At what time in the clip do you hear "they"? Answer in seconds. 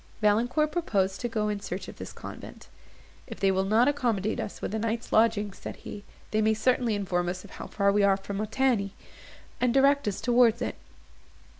3.39-3.51, 6.31-6.41